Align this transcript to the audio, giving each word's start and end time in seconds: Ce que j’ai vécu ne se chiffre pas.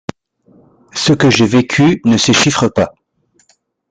Ce 0.95 1.13
que 1.13 1.29
j’ai 1.29 1.45
vécu 1.45 2.01
ne 2.05 2.17
se 2.17 2.31
chiffre 2.31 2.67
pas. 2.69 2.95